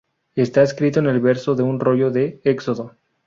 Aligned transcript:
Está 0.33 0.63
escrito 0.63 0.99
en 0.99 1.05
el 1.05 1.19
verso 1.19 1.53
de 1.53 1.61
un 1.61 1.79
rollo 1.79 2.09
de 2.09 2.41
Éxodo. 2.43 2.95